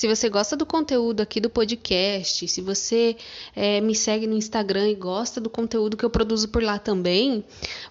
Se 0.00 0.08
você 0.08 0.30
gosta 0.30 0.56
do 0.56 0.64
conteúdo 0.64 1.20
aqui 1.20 1.42
do 1.42 1.50
podcast, 1.50 2.48
se 2.48 2.62
você 2.62 3.18
é, 3.54 3.82
me 3.82 3.94
segue 3.94 4.26
no 4.26 4.34
Instagram 4.34 4.88
e 4.88 4.94
gosta 4.94 5.42
do 5.42 5.50
conteúdo 5.50 5.94
que 5.94 6.02
eu 6.02 6.08
produzo 6.08 6.48
por 6.48 6.62
lá 6.62 6.78
também, 6.78 7.44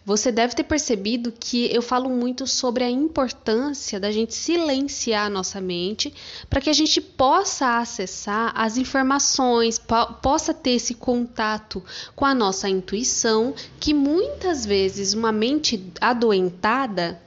você 0.04 0.32
deve 0.32 0.56
ter 0.56 0.64
percebido 0.64 1.32
que 1.32 1.72
eu 1.72 1.84
falo 1.84 2.10
muito 2.10 2.48
sobre 2.48 2.84
a 2.84 2.90
importância 2.90 4.00
da 4.00 4.10
gente 4.10 4.34
silenciar 4.34 5.28
a 5.28 5.30
nossa 5.30 5.62
mente 5.62 6.12
para 6.50 6.60
que 6.60 6.72
a 6.72 6.74
gente 6.74 7.00
possa 7.00 7.78
acessar 7.78 8.54
as 8.56 8.76
informações, 8.80 9.78
po 9.78 10.14
possa 10.14 10.52
ter 10.52 10.72
esse 10.72 10.96
contato 10.96 11.84
com 12.16 12.26
a 12.26 12.34
nossa 12.34 12.68
intuição, 12.68 13.54
que 13.80 13.94
muitas 13.94 14.66
vezes 14.66 15.14
uma 15.14 15.32
mente 15.32 15.94
adoentada 16.02 17.22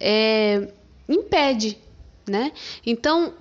é, 0.00 0.72
impede, 1.10 1.76
né? 2.26 2.52
Então 2.86 3.34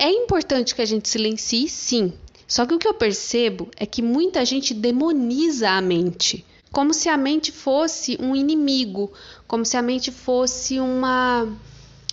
é 0.00 0.10
importante 0.10 0.74
que 0.74 0.80
a 0.80 0.86
gente 0.86 1.08
silencie, 1.10 1.68
sim. 1.68 2.12
Só 2.48 2.64
que 2.64 2.74
o 2.74 2.78
que 2.78 2.88
eu 2.88 2.94
percebo 2.94 3.68
é 3.76 3.84
que 3.84 4.00
muita 4.00 4.44
gente 4.46 4.72
demoniza 4.72 5.68
a 5.70 5.80
mente, 5.82 6.42
como 6.72 6.94
se 6.94 7.10
a 7.10 7.18
mente 7.18 7.52
fosse 7.52 8.16
um 8.18 8.34
inimigo, 8.34 9.12
como 9.46 9.64
se 9.64 9.76
a 9.76 9.82
mente 9.82 10.10
fosse 10.10 10.80
uma 10.80 11.46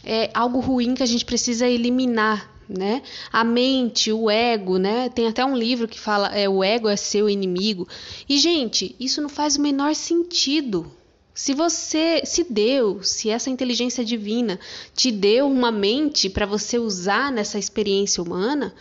é, 0.04 0.30
algo 0.34 0.60
ruim 0.60 0.94
que 0.96 1.02
a 1.02 1.06
gente 1.06 1.24
precisa 1.24 1.66
eliminar, 1.66 2.52
né? 2.68 3.02
A 3.32 3.46
mente, 3.46 4.12
o 4.12 4.30
ego, 4.30 4.78
né? 4.78 5.10
Tem 5.10 5.26
até 5.26 5.46
um 5.46 5.56
livro 5.56 5.88
que 5.88 6.00
fala 6.00 6.28
é 6.36 6.48
o 6.50 6.62
ego 6.62 6.90
é 6.90 6.98
seu 6.98 7.30
inimigo. 7.30 7.88
E 8.28 8.38
gente, 8.38 8.96
isso 9.00 9.22
não 9.22 9.30
faz 9.30 9.56
o 9.56 9.62
menor 9.62 9.96
sentido. 9.96 10.92
Se 11.38 11.54
você, 11.54 12.24
se 12.26 12.44
Deus, 12.44 13.10
se 13.10 13.30
essa 13.30 13.48
inteligência 13.48 14.04
divina 14.04 14.60
te 14.96 15.12
deu 15.12 15.48
uma 15.48 15.72
mente 15.72 16.32
para 16.32 16.48
você 16.48 16.80
usar 16.80 17.32
nessa 17.32 17.60
experiência 17.60 18.24
humana, 18.24 18.74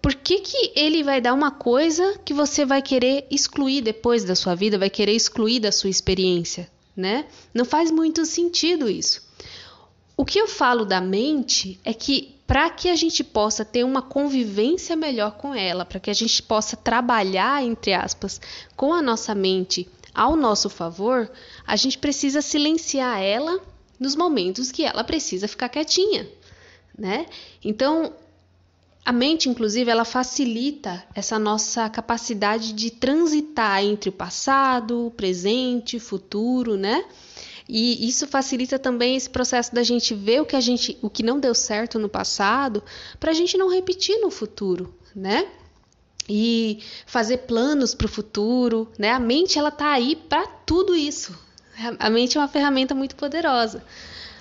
por 0.00 0.14
que, 0.14 0.38
que 0.38 0.72
ele 0.76 1.02
vai 1.02 1.20
dar 1.20 1.34
uma 1.34 1.50
coisa 1.50 2.16
que 2.24 2.32
você 2.32 2.64
vai 2.64 2.80
querer 2.80 3.26
excluir 3.28 3.82
depois 3.82 4.22
da 4.22 4.36
sua 4.36 4.54
vida, 4.54 4.78
vai 4.78 4.88
querer 4.88 5.16
excluir 5.16 5.58
da 5.58 5.72
sua 5.72 5.90
experiência, 5.90 6.70
né? 6.96 7.26
Não 7.52 7.64
faz 7.64 7.90
muito 7.90 8.24
sentido 8.24 8.88
isso. 8.88 9.28
O 10.16 10.24
que 10.24 10.40
eu 10.40 10.46
falo 10.46 10.84
da 10.84 11.00
mente 11.00 11.80
é 11.84 11.92
que 11.92 12.36
para 12.46 12.70
que 12.70 12.88
a 12.88 12.94
gente 12.94 13.24
possa 13.24 13.64
ter 13.64 13.82
uma 13.82 14.00
convivência 14.00 14.94
melhor 14.94 15.32
com 15.32 15.52
ela, 15.52 15.84
para 15.84 15.98
que 15.98 16.10
a 16.10 16.14
gente 16.14 16.40
possa 16.40 16.76
trabalhar, 16.76 17.64
entre 17.64 17.92
aspas, 17.92 18.40
com 18.76 18.94
a 18.94 19.02
nossa 19.02 19.34
mente 19.34 19.88
ao 20.14 20.36
nosso 20.36 20.68
favor, 20.68 21.30
a 21.66 21.76
gente 21.76 21.98
precisa 21.98 22.42
silenciar 22.42 23.20
ela 23.20 23.60
nos 23.98 24.16
momentos 24.16 24.72
que 24.72 24.84
ela 24.84 25.04
precisa 25.04 25.46
ficar 25.46 25.68
quietinha, 25.68 26.28
né? 26.96 27.26
Então, 27.64 28.12
a 29.04 29.12
mente, 29.12 29.48
inclusive, 29.48 29.90
ela 29.90 30.04
facilita 30.04 31.04
essa 31.14 31.38
nossa 31.38 31.88
capacidade 31.88 32.72
de 32.72 32.90
transitar 32.90 33.82
entre 33.82 34.10
o 34.10 34.12
passado, 34.12 35.12
presente, 35.16 35.98
futuro, 35.98 36.76
né? 36.76 37.04
E 37.68 38.08
isso 38.08 38.26
facilita 38.26 38.78
também 38.78 39.16
esse 39.16 39.30
processo 39.30 39.74
da 39.74 39.82
gente 39.82 40.14
ver 40.14 40.42
o 40.42 40.46
que 40.46 40.56
a 40.56 40.60
gente, 40.60 40.98
o 41.00 41.08
que 41.08 41.22
não 41.22 41.38
deu 41.38 41.54
certo 41.54 41.98
no 41.98 42.08
passado, 42.08 42.82
para 43.18 43.30
a 43.30 43.34
gente 43.34 43.56
não 43.56 43.68
repetir 43.68 44.18
no 44.20 44.30
futuro, 44.30 44.92
né? 45.14 45.46
E 46.32 46.78
fazer 47.06 47.38
planos 47.38 47.92
para 47.92 48.06
o 48.06 48.08
futuro, 48.08 48.88
né? 48.96 49.10
A 49.10 49.18
mente 49.18 49.58
ela 49.58 49.72
tá 49.72 49.90
aí 49.90 50.14
para 50.14 50.46
tudo 50.46 50.94
isso. 50.94 51.36
A 51.98 52.08
mente 52.08 52.38
é 52.38 52.40
uma 52.40 52.46
ferramenta 52.46 52.94
muito 52.94 53.16
poderosa. 53.16 53.82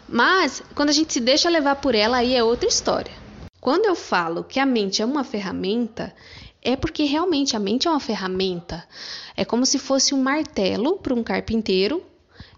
Mas 0.08 0.62
quando 0.76 0.90
a 0.90 0.94
gente 0.94 1.12
se 1.12 1.20
deixa 1.20 1.50
levar 1.50 1.78
por 1.78 1.96
ela, 1.96 2.18
aí 2.18 2.36
é 2.36 2.44
outra 2.44 2.70
história. 2.70 3.12
Quando 3.60 3.86
eu 3.86 3.96
falo 3.96 4.44
que 4.44 4.60
a 4.60 4.68
mente 4.68 5.02
é 5.02 5.06
uma 5.06 5.24
ferramenta, 5.24 6.14
é 6.62 6.76
porque 6.76 7.06
realmente 7.06 7.56
a 7.56 7.60
mente 7.60 7.88
é 7.88 7.92
uma 7.92 8.00
ferramenta. 8.00 8.88
É 9.36 9.44
como 9.44 9.66
se 9.66 9.80
fosse 9.80 10.14
um 10.14 10.22
martelo 10.22 10.98
para 10.98 11.16
um 11.16 11.24
carpinteiro 11.24 12.04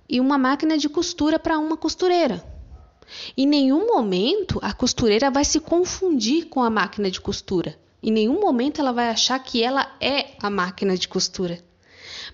e 0.09 0.19
uma 0.19 0.37
máquina 0.37 0.77
de 0.77 0.89
costura 0.89 1.39
para 1.39 1.57
uma 1.57 1.77
costureira. 1.77 2.43
Em 3.37 3.47
nenhum 3.47 3.87
momento 3.87 4.59
a 4.61 4.73
costureira 4.73 5.31
vai 5.31 5.45
se 5.45 5.61
confundir 5.61 6.47
com 6.47 6.61
a 6.61 6.69
máquina 6.69 7.09
de 7.09 7.21
costura. 7.21 7.79
Em 8.03 8.11
nenhum 8.11 8.39
momento 8.39 8.81
ela 8.81 8.91
vai 8.91 9.09
achar 9.09 9.37
que 9.39 9.63
ela 9.63 9.95
é 9.99 10.31
a 10.41 10.49
máquina 10.49 10.97
de 10.97 11.07
costura. 11.07 11.59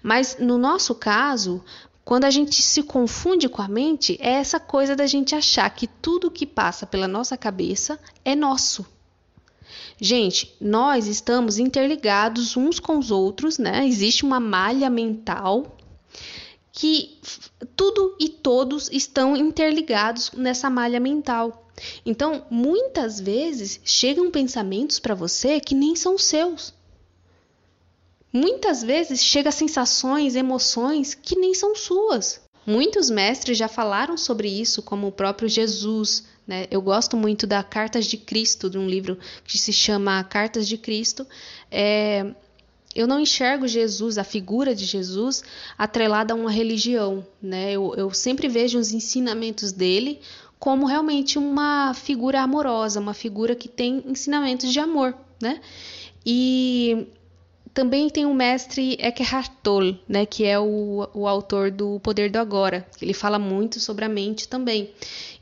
Mas 0.01 0.38
no 0.39 0.57
nosso 0.57 0.95
caso, 0.95 1.63
quando 2.05 2.23
a 2.23 2.29
gente 2.29 2.61
se 2.61 2.83
confunde 2.83 3.50
com 3.50 3.61
a 3.61 3.67
mente, 3.67 4.17
é 4.22 4.31
essa 4.31 4.59
coisa 4.59 4.95
da 4.95 5.05
gente 5.05 5.35
achar 5.35 5.69
que 5.69 5.88
tudo 5.88 6.31
que 6.31 6.45
passa 6.45 6.88
pela 6.88 7.07
nossa 7.07 7.35
cabeça 7.35 8.00
é 8.23 8.35
nosso. 8.35 8.85
Gente, 10.00 10.55
nós 10.61 11.07
estamos 11.07 11.57
interligados 11.57 12.55
uns 12.55 12.79
com 12.79 12.97
os 12.97 13.11
outros, 13.11 13.57
né? 13.57 13.85
Existe 13.85 14.23
uma 14.23 14.39
malha 14.39 14.89
mental 14.89 15.75
que 16.72 17.19
tudo 17.75 18.16
e 18.19 18.29
todos 18.29 18.89
estão 18.91 19.35
interligados 19.35 20.31
nessa 20.31 20.69
malha 20.69 20.99
mental. 20.99 21.66
Então, 22.05 22.45
muitas 22.49 23.19
vezes 23.19 23.79
chegam 23.83 24.31
pensamentos 24.31 24.99
para 24.99 25.15
você 25.15 25.59
que 25.59 25.75
nem 25.75 25.95
são 25.95 26.17
seus. 26.17 26.73
Muitas 28.31 28.83
vezes 28.83 29.23
chegam 29.23 29.51
sensações, 29.51 30.35
emoções 30.35 31.13
que 31.13 31.35
nem 31.35 31.53
são 31.53 31.75
suas. 31.75 32.41
Muitos 32.66 33.09
mestres 33.09 33.57
já 33.57 33.67
falaram 33.67 34.17
sobre 34.17 34.49
isso, 34.49 34.81
como 34.81 35.07
o 35.07 35.11
próprio 35.11 35.47
Jesus. 35.47 36.25
Né? 36.45 36.67
Eu 36.69 36.81
gosto 36.81 37.16
muito 37.16 37.47
da 37.47 37.63
Cartas 37.63 38.05
de 38.05 38.17
Cristo, 38.17 38.69
de 38.69 38.77
um 38.77 38.87
livro 38.87 39.17
que 39.45 39.57
se 39.57 39.71
chama 39.71 40.23
Cartas 40.23 40.67
de 40.67 40.77
Cristo. 40.77 41.25
É, 41.71 42.25
eu 42.93 43.07
não 43.07 43.19
enxergo 43.19 43.67
Jesus, 43.67 44.17
a 44.17 44.23
figura 44.23 44.75
de 44.75 44.83
Jesus, 44.83 45.43
atrelada 45.77 46.33
a 46.33 46.35
uma 46.35 46.51
religião. 46.51 47.25
Né? 47.41 47.71
Eu, 47.71 47.93
eu 47.95 48.11
sempre 48.11 48.49
vejo 48.49 48.77
os 48.77 48.91
ensinamentos 48.91 49.71
dele 49.71 50.19
como 50.59 50.85
realmente 50.85 51.38
uma 51.38 51.94
figura 51.94 52.41
amorosa, 52.41 53.00
uma 53.00 53.13
figura 53.13 53.56
que 53.56 53.68
tem 53.68 54.03
ensinamentos 54.06 54.72
de 54.72 54.79
amor, 54.79 55.16
né? 55.41 55.62
E 56.25 57.07
também 57.78 58.09
tem 58.09 58.25
o 58.25 58.34
mestre 58.34 58.97
Eckhart 59.00 59.51
Tolle, 59.62 60.01
né, 60.09 60.25
que 60.25 60.44
é 60.44 60.59
o, 60.59 61.07
o 61.13 61.28
autor 61.28 61.69
do 61.69 62.00
Poder 62.00 62.31
do 62.31 62.40
Agora. 62.40 62.88
Ele 63.00 63.13
fala 63.13 63.38
muito 63.38 63.79
sobre 63.79 64.03
a 64.03 64.09
mente 64.09 64.47
também. 64.47 64.90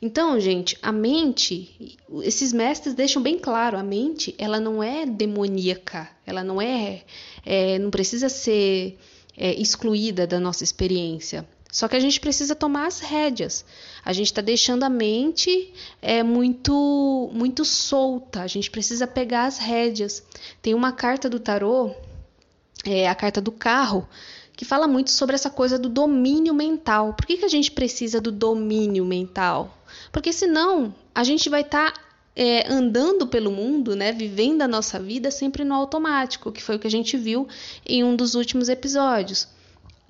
Então, 0.02 0.38
gente, 0.38 0.78
a 0.82 0.92
mente, 0.92 1.98
esses 2.24 2.52
mestres 2.52 2.94
deixam 2.94 3.22
bem 3.24 3.40
claro, 3.40 3.78
a 3.78 3.84
mente, 3.84 4.36
ela 4.38 4.60
não 4.60 4.84
é 4.84 5.06
demoníaca, 5.06 6.10
ela 6.28 6.44
não 6.44 6.62
é, 6.62 7.04
é 7.46 7.80
não 7.80 7.90
precisa 7.90 8.28
ser 8.28 9.00
é, 9.38 9.54
excluída 9.54 10.28
da 10.28 10.38
nossa 10.38 10.66
experiência. 10.66 11.48
Só 11.76 11.90
que 11.90 11.96
a 11.98 12.00
gente 12.00 12.22
precisa 12.22 12.56
tomar 12.56 12.88
as 12.88 13.02
rédeas. 13.02 13.66
A 14.06 14.14
gente 14.14 14.28
está 14.28 14.42
deixando 14.42 14.84
a 14.84 14.90
mente 14.90 15.74
é, 16.02 16.24
muito, 16.24 17.30
muito 17.34 17.66
solta. 17.66 18.44
A 18.44 18.48
gente 18.48 18.72
precisa 18.72 19.06
pegar 19.06 19.44
as 19.44 19.58
rédeas. 19.58 20.24
Tem 20.62 20.74
uma 20.74 20.94
carta 20.94 21.30
do 21.30 21.38
tarô, 21.38 21.94
é, 22.86 23.10
a 23.10 23.14
carta 23.14 23.42
do 23.42 23.52
carro, 23.52 24.08
que 24.56 24.64
fala 24.64 24.88
muito 24.88 25.12
sobre 25.12 25.36
essa 25.36 25.50
coisa 25.50 25.78
do 25.78 25.90
domínio 25.90 26.54
mental. 26.54 27.14
Por 27.14 27.26
que, 27.26 27.36
que 27.36 27.44
a 27.44 27.50
gente 27.50 27.70
precisa 27.70 28.22
do 28.22 28.32
domínio 28.32 29.04
mental? 29.04 29.78
Porque 30.14 30.32
senão 30.32 30.96
a 31.14 31.26
gente 31.26 31.50
vai 31.50 31.60
estar 31.60 31.92
tá, 31.92 32.02
é, 32.38 32.72
andando 32.72 33.28
pelo 33.28 33.52
mundo, 33.52 33.98
né, 33.98 34.14
vivendo 34.14 34.62
a 34.62 34.68
nossa 34.68 34.98
vida 34.98 35.30
sempre 35.30 35.66
no 35.66 35.76
automático, 35.76 36.54
que 36.54 36.64
foi 36.64 36.78
o 36.78 36.80
que 36.80 36.88
a 36.88 36.92
gente 36.92 37.18
viu 37.18 37.50
em 37.86 38.02
um 38.02 38.16
dos 38.16 38.34
últimos 38.34 38.70
episódios. 38.70 39.54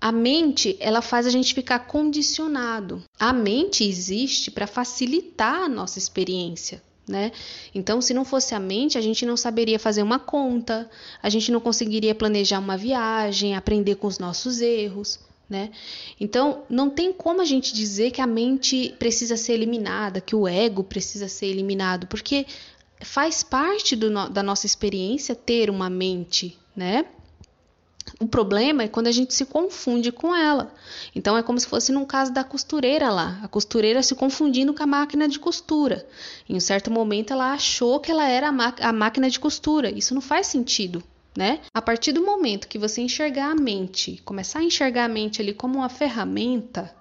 A 0.05 0.11
mente, 0.11 0.77
ela 0.79 1.01
faz 1.01 1.25
a 1.25 1.31
gente 1.31 1.51
ficar 1.55 1.79
condicionado. 1.79 3.01
A 3.19 3.33
mente 3.33 3.83
existe 3.83 4.51
para 4.51 4.67
facilitar 4.67 5.63
a 5.63 5.67
nossa 5.67 5.97
experiência, 5.97 6.79
né? 7.07 7.31
Então, 7.73 7.99
se 7.99 8.13
não 8.13 8.23
fosse 8.23 8.53
a 8.53 8.59
mente, 8.59 8.99
a 8.99 9.01
gente 9.01 9.25
não 9.25 9.35
saberia 9.35 9.79
fazer 9.79 10.03
uma 10.03 10.19
conta, 10.19 10.87
a 11.23 11.27
gente 11.27 11.51
não 11.51 11.59
conseguiria 11.59 12.13
planejar 12.13 12.59
uma 12.59 12.77
viagem, 12.77 13.55
aprender 13.55 13.95
com 13.95 14.05
os 14.05 14.19
nossos 14.19 14.61
erros, 14.61 15.19
né? 15.49 15.71
Então, 16.19 16.61
não 16.69 16.87
tem 16.87 17.11
como 17.11 17.41
a 17.41 17.45
gente 17.45 17.73
dizer 17.73 18.11
que 18.11 18.21
a 18.21 18.27
mente 18.27 18.93
precisa 18.99 19.35
ser 19.35 19.53
eliminada, 19.53 20.21
que 20.21 20.35
o 20.35 20.47
ego 20.47 20.83
precisa 20.83 21.27
ser 21.27 21.47
eliminado, 21.47 22.05
porque 22.05 22.45
faz 23.01 23.41
parte 23.41 23.95
do, 23.95 24.29
da 24.29 24.43
nossa 24.43 24.67
experiência 24.67 25.33
ter 25.33 25.67
uma 25.67 25.89
mente, 25.89 26.55
né? 26.75 27.05
O 28.19 28.27
problema 28.27 28.83
é 28.83 28.87
quando 28.87 29.07
a 29.07 29.11
gente 29.11 29.33
se 29.33 29.45
confunde 29.45 30.11
com 30.11 30.33
ela. 30.33 30.73
Então 31.13 31.37
é 31.37 31.43
como 31.43 31.59
se 31.59 31.67
fosse 31.67 31.91
num 31.91 32.05
caso 32.05 32.31
da 32.31 32.45
costureira 32.45 33.09
lá, 33.09 33.39
a 33.43 33.47
costureira 33.47 34.01
se 34.01 34.15
confundindo 34.15 34.73
com 34.73 34.83
a 34.83 34.87
máquina 34.87 35.27
de 35.27 35.37
costura. 35.37 36.07
Em 36.47 36.55
um 36.55 36.59
certo 36.59 36.89
momento 36.89 37.33
ela 37.33 37.51
achou 37.51 37.99
que 37.99 38.09
ela 38.09 38.27
era 38.27 38.49
a, 38.49 38.89
a 38.89 38.93
máquina 38.93 39.29
de 39.29 39.39
costura. 39.39 39.89
Isso 39.89 40.13
não 40.13 40.21
faz 40.21 40.47
sentido. 40.47 41.03
Né? 41.37 41.59
A 41.73 41.81
partir 41.81 42.13
do 42.13 42.25
momento 42.25 42.69
que 42.69 42.79
você 42.79 43.01
enxergar 43.01 43.51
a 43.51 43.55
mente, 43.55 44.21
começar 44.23 44.59
a 44.59 44.63
enxergar 44.63 45.03
a 45.03 45.09
mente 45.09 45.41
ali 45.41 45.53
como 45.53 45.79
uma 45.79 45.89
ferramenta 45.89 46.95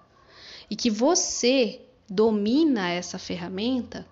e 0.69 0.75
que 0.75 0.91
você 0.91 1.81
domina 2.11 2.91
essa 2.91 3.17
ferramenta, 3.17 4.05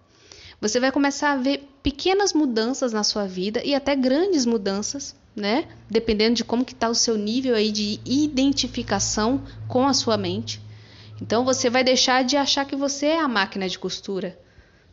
você 0.61 0.79
vai 0.79 0.93
começar 0.93 1.33
a 1.33 1.37
ver 1.37 1.69
pequenas 1.83 2.33
mudanças 2.33 2.93
na 2.93 3.03
sua 3.03 3.27
vida 3.27 3.61
e 3.65 3.75
até 3.75 3.97
grandes 3.97 4.47
mudanças, 4.47 5.17
né? 5.35 5.67
Dependendo 5.91 6.37
de 6.37 6.45
como 6.45 6.65
que 6.65 6.73
está 6.73 6.89
o 6.89 6.95
seu 6.95 7.17
nível 7.17 7.55
aí 7.55 7.71
de 7.71 8.01
identificação 8.05 9.43
com 9.67 9.87
a 9.87 9.95
sua 9.95 10.17
mente. 10.17 10.61
Então 11.21 11.45
você 11.45 11.71
vai 11.71 11.85
deixar 11.85 12.25
de 12.25 12.37
achar 12.37 12.65
que 12.65 12.77
você 12.77 13.07
é 13.07 13.21
a 13.21 13.29
máquina 13.29 13.69
de 13.69 13.79
costura. 13.79 14.39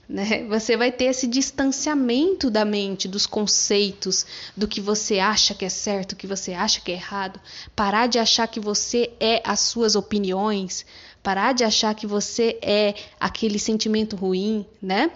Né? 0.08 0.44
Você 0.50 0.76
vai 0.76 0.92
ter 0.92 1.06
esse 1.06 1.28
distanciamento 1.28 2.50
da 2.50 2.66
mente, 2.66 3.08
dos 3.08 3.28
conceitos, 3.28 4.26
do 4.58 4.68
que 4.68 4.82
você 4.82 5.20
acha 5.20 5.54
que 5.54 5.64
é 5.64 5.70
certo, 5.70 6.14
o 6.14 6.16
que 6.16 6.26
você 6.26 6.54
acha 6.54 6.82
que 6.82 6.92
é 6.92 6.96
errado. 6.96 7.40
Parar 7.76 8.08
de 8.08 8.18
achar 8.18 8.48
que 8.48 8.60
você 8.60 9.12
é 9.20 9.42
as 9.46 9.60
suas 9.60 9.96
opiniões, 9.96 10.84
parar 11.22 11.54
de 11.54 11.64
achar 11.64 11.94
que 11.94 12.08
você 12.08 12.58
é 12.62 12.96
aquele 13.20 13.60
sentimento 13.60 14.16
ruim, 14.16 14.66
né? 14.82 15.12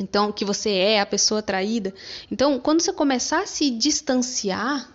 Então, 0.00 0.32
que 0.32 0.44
você 0.44 0.70
é 0.70 1.00
a 1.00 1.06
pessoa 1.06 1.42
traída. 1.42 1.94
Então, 2.30 2.58
quando 2.58 2.80
você 2.80 2.92
começar 2.92 3.42
a 3.42 3.46
se 3.46 3.70
distanciar, 3.70 4.88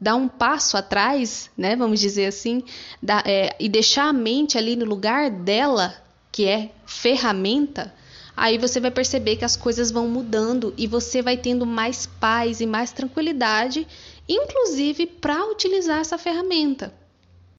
dar 0.00 0.16
um 0.16 0.28
passo 0.28 0.76
atrás, 0.76 1.50
né? 1.56 1.76
Vamos 1.76 2.00
dizer 2.00 2.26
assim, 2.26 2.62
da, 3.02 3.22
é, 3.24 3.54
e 3.58 3.68
deixar 3.68 4.08
a 4.08 4.12
mente 4.12 4.58
ali 4.58 4.76
no 4.76 4.84
lugar 4.84 5.30
dela, 5.30 5.94
que 6.32 6.46
é 6.46 6.70
ferramenta, 6.86 7.94
aí 8.36 8.58
você 8.58 8.80
vai 8.80 8.90
perceber 8.90 9.36
que 9.36 9.44
as 9.44 9.56
coisas 9.56 9.90
vão 9.90 10.08
mudando 10.08 10.74
e 10.76 10.86
você 10.86 11.22
vai 11.22 11.36
tendo 11.36 11.64
mais 11.64 12.06
paz 12.06 12.60
e 12.60 12.66
mais 12.66 12.92
tranquilidade, 12.92 13.86
inclusive 14.28 15.06
para 15.06 15.44
utilizar 15.50 16.00
essa 16.00 16.18
ferramenta. 16.18 16.92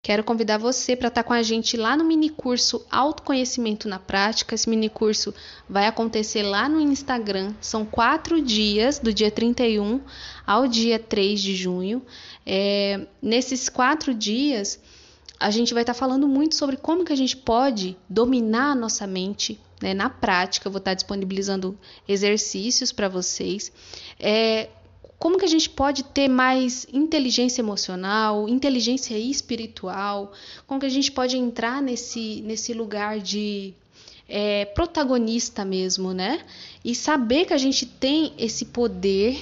Quero 0.05 0.23
convidar 0.23 0.59
você 0.59 0.95
para 0.95 1.07
estar 1.07 1.23
tá 1.23 1.27
com 1.27 1.33
a 1.33 1.41
gente 1.41 1.75
lá 1.75 1.97
no 1.97 2.05
mini 2.05 2.29
curso 2.29 2.85
Autoconhecimento 2.91 3.89
na 3.89 3.97
Prática. 3.97 4.53
Esse 4.53 4.69
mini 4.69 4.87
curso 4.87 5.33
vai 5.67 5.87
acontecer 5.87 6.43
lá 6.43 6.69
no 6.69 6.79
Instagram. 6.79 7.55
São 7.59 7.83
quatro 7.83 8.39
dias, 8.39 8.99
do 8.99 9.11
dia 9.11 9.31
31 9.31 9.99
ao 10.45 10.67
dia 10.67 10.99
3 10.99 11.41
de 11.41 11.55
junho. 11.55 12.03
É, 12.45 13.07
nesses 13.19 13.67
quatro 13.67 14.13
dias, 14.13 14.79
a 15.39 15.49
gente 15.49 15.73
vai 15.73 15.81
estar 15.81 15.95
tá 15.95 15.99
falando 15.99 16.27
muito 16.27 16.53
sobre 16.53 16.77
como 16.77 17.03
que 17.03 17.11
a 17.11 17.17
gente 17.17 17.35
pode 17.35 17.97
dominar 18.07 18.73
a 18.73 18.75
nossa 18.75 19.07
mente 19.07 19.59
né, 19.81 19.95
na 19.95 20.07
prática. 20.07 20.67
Eu 20.67 20.71
vou 20.71 20.77
estar 20.77 20.91
tá 20.91 20.95
disponibilizando 20.95 21.75
exercícios 22.07 22.91
para 22.91 23.09
vocês. 23.09 23.71
É, 24.19 24.69
como 25.17 25.37
que 25.37 25.45
a 25.45 25.49
gente 25.49 25.69
pode 25.69 26.03
ter 26.03 26.27
mais 26.27 26.85
inteligência 26.91 27.61
emocional, 27.61 28.47
inteligência 28.49 29.17
espiritual, 29.17 30.33
como 30.67 30.79
que 30.79 30.85
a 30.85 30.89
gente 30.89 31.11
pode 31.11 31.37
entrar 31.37 31.81
nesse, 31.81 32.41
nesse 32.41 32.73
lugar 32.73 33.19
de 33.19 33.73
é, 34.27 34.65
protagonista 34.65 35.63
mesmo, 35.63 36.13
né? 36.13 36.41
E 36.83 36.93
saber 36.93 37.45
que 37.45 37.53
a 37.53 37.57
gente 37.57 37.85
tem 37.85 38.33
esse 38.37 38.65
poder 38.65 39.39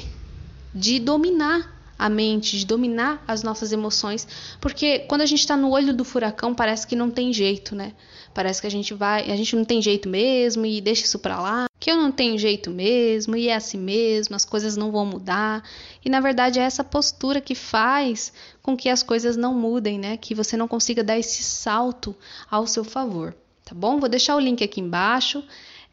de 0.74 1.00
dominar 1.00 1.83
a 1.98 2.10
mente, 2.10 2.58
de 2.58 2.66
dominar 2.66 3.24
as 3.28 3.44
nossas 3.44 3.72
emoções, 3.72 4.28
porque 4.60 5.00
quando 5.00 5.22
a 5.22 5.26
gente 5.26 5.40
está 5.40 5.56
no 5.56 5.70
olho 5.70 5.94
do 5.94 6.04
furacão 6.04 6.54
parece 6.54 6.88
que 6.88 6.96
não 6.96 7.10
tem 7.10 7.32
jeito, 7.32 7.76
né? 7.76 7.94
Parece 8.34 8.62
que 8.62 8.68
a 8.68 8.72
gente 8.72 8.94
vai, 8.94 9.30
a 9.30 9.36
gente 9.36 9.56
não 9.56 9.64
tem 9.64 9.82
jeito 9.82 10.10
mesmo 10.10 10.66
e 10.66 10.82
deixa 10.82 11.06
isso 11.06 11.20
para 11.20 11.40
lá, 11.40 11.66
que 11.80 11.92
eu 11.92 11.98
não 11.98 12.12
tenho 12.12 12.38
jeito 12.38 12.72
mesmo 12.72 13.36
e 13.36 13.48
é 13.48 13.56
assim 13.56 13.78
mesmo, 13.78 14.36
as 14.36 14.44
coisas 14.44 14.76
não 14.76 14.92
vão 14.92 15.06
mudar. 15.06 15.64
E 16.04 16.10
na 16.10 16.20
verdade 16.20 16.60
é 16.60 16.64
essa 16.64 16.84
postura 16.84 17.40
que 17.40 17.54
faz 17.54 18.34
com 18.62 18.76
que 18.76 18.90
as 18.90 19.04
coisas 19.04 19.38
não 19.38 19.54
mudem, 19.54 20.00
né? 20.00 20.18
Que 20.18 20.34
você 20.34 20.58
não 20.58 20.68
consiga 20.68 21.04
dar 21.04 21.20
esse 21.20 21.44
salto 21.44 22.16
ao 22.50 22.66
seu 22.66 22.84
favor, 22.84 23.36
tá 23.64 23.76
bom? 23.76 24.00
Vou 24.00 24.10
deixar 24.10 24.36
o 24.36 24.40
link 24.40 24.64
aqui 24.64 24.82
embaixo. 24.82 25.44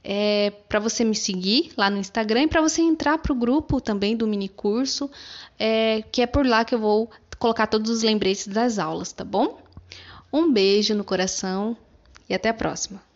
É, 0.02 0.50
para 0.68 0.80
você 0.80 1.04
me 1.04 1.14
seguir 1.14 1.72
lá 1.76 1.90
no 1.90 1.98
Instagram 1.98 2.44
e 2.44 2.48
para 2.48 2.62
você 2.62 2.80
entrar 2.80 3.18
para 3.18 3.32
o 3.32 3.36
grupo 3.36 3.80
também 3.80 4.16
do 4.16 4.26
mini 4.26 4.48
curso, 4.48 5.10
é, 5.58 6.02
que 6.10 6.22
é 6.22 6.26
por 6.26 6.46
lá 6.46 6.64
que 6.64 6.74
eu 6.74 6.78
vou 6.78 7.10
colocar 7.38 7.66
todos 7.66 7.90
os 7.90 8.02
lembretes 8.02 8.46
das 8.46 8.78
aulas, 8.78 9.12
tá 9.12 9.24
bom? 9.24 9.60
Um 10.32 10.50
beijo 10.52 10.94
no 10.94 11.04
coração 11.04 11.76
e 12.28 12.34
até 12.34 12.48
a 12.48 12.54
próxima! 12.54 13.09